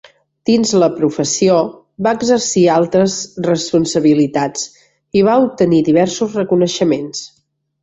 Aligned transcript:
Dins 0.49 0.69
la 0.83 0.87
professió, 0.93 1.57
va 2.07 2.13
exercir 2.21 2.63
altes 2.77 3.19
responsabilitats 3.49 4.65
i 5.21 5.25
va 5.31 5.37
obtenir 5.45 5.85
diversos 5.93 6.37
reconeixements. 6.43 7.25